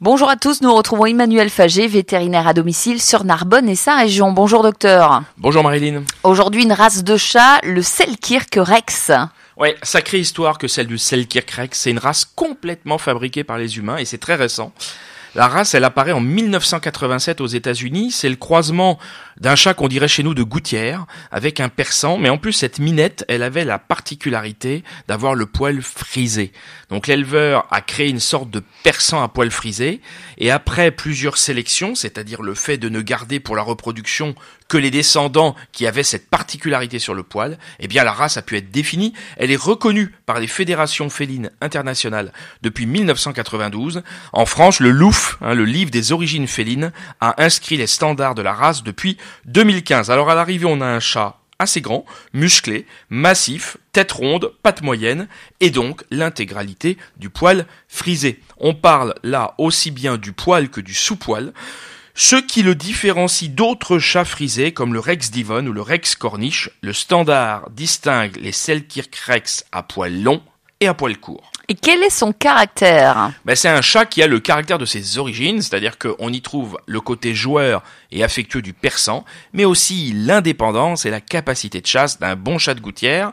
[0.00, 4.30] Bonjour à tous, nous retrouvons Emmanuel Fagé, vétérinaire à domicile sur Narbonne et sa région.
[4.30, 5.24] Bonjour docteur.
[5.38, 6.04] Bonjour Marilyn.
[6.22, 9.10] Aujourd'hui une race de chat, le Selkirk Rex.
[9.56, 11.80] Ouais, sacrée histoire que celle du Selkirk Rex.
[11.80, 14.72] C'est une race complètement fabriquée par les humains et c'est très récent.
[15.38, 18.10] La race, elle apparaît en 1987 aux États-Unis.
[18.10, 18.98] C'est le croisement
[19.40, 22.18] d'un chat qu'on dirait chez nous de gouttière avec un persan.
[22.18, 26.50] Mais en plus, cette minette, elle avait la particularité d'avoir le poil frisé.
[26.90, 30.00] Donc l'éleveur a créé une sorte de persan à poil frisé.
[30.38, 34.34] Et après plusieurs sélections, c'est-à-dire le fait de ne garder pour la reproduction
[34.66, 38.42] que les descendants qui avaient cette particularité sur le poil, eh bien la race a
[38.42, 39.12] pu être définie.
[39.36, 44.02] Elle est reconnue par les fédérations félines internationales depuis 1992.
[44.32, 48.42] En France, le LOUF Hein, le livre des origines félines, a inscrit les standards de
[48.42, 50.10] la race depuis 2015.
[50.10, 55.28] Alors à l'arrivée, on a un chat assez grand, musclé, massif, tête ronde, patte moyenne,
[55.60, 58.40] et donc l'intégralité du poil frisé.
[58.58, 61.52] On parle là aussi bien du poil que du sous-poil,
[62.14, 66.70] ce qui le différencie d'autres chats frisés comme le Rex Devon ou le Rex Corniche.
[66.80, 70.42] Le standard distingue les Selkirk Rex à poil long
[70.80, 71.52] et à poil court.
[71.70, 75.18] Et quel est son caractère ben, C'est un chat qui a le caractère de ses
[75.18, 81.04] origines, c'est-à-dire qu'on y trouve le côté joueur et affectueux du persan, mais aussi l'indépendance
[81.04, 83.32] et la capacité de chasse d'un bon chat de gouttière.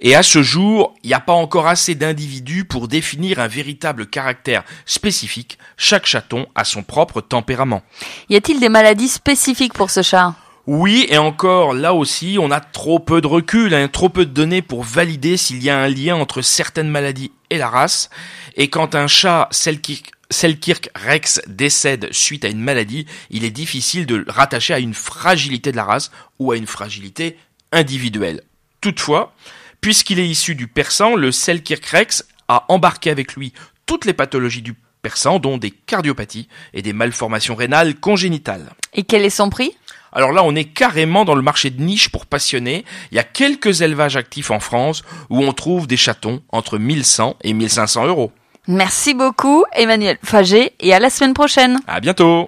[0.00, 4.06] Et à ce jour, il n'y a pas encore assez d'individus pour définir un véritable
[4.06, 5.56] caractère spécifique.
[5.76, 7.82] Chaque chaton a son propre tempérament.
[8.30, 10.34] Y a-t-il des maladies spécifiques pour ce chat?
[10.66, 14.32] Oui, et encore, là aussi, on a trop peu de recul, hein, trop peu de
[14.32, 18.10] données pour valider s'il y a un lien entre certaines maladies et la race.
[18.56, 24.06] Et quand un chat Selkirk, Selkirk Rex décède suite à une maladie, il est difficile
[24.06, 27.38] de le rattacher à une fragilité de la race ou à une fragilité
[27.70, 28.42] individuelle.
[28.80, 29.34] Toutefois,
[29.80, 33.52] puisqu'il est issu du persan, le Selkirk Rex a embarqué avec lui
[33.86, 38.72] toutes les pathologies du persan, dont des cardiopathies et des malformations rénales congénitales.
[38.92, 39.76] Et quel est son prix?
[40.16, 42.86] Alors là, on est carrément dans le marché de niche pour passionnés.
[43.12, 47.36] Il y a quelques élevages actifs en France où on trouve des chatons entre 1100
[47.44, 48.32] et 1500 euros.
[48.66, 51.78] Merci beaucoup, Emmanuel Fagé, et à la semaine prochaine.
[51.86, 52.44] À bientôt.